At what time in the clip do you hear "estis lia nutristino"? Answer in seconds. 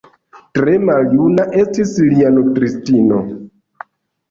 1.65-3.23